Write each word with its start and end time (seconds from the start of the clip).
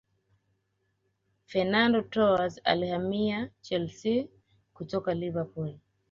Fernando 1.45 2.01
Torres 2.05 2.59
alihamia 2.65 3.51
chelsea 3.61 4.25
kutoka 4.73 5.13
liverpool 5.13 5.77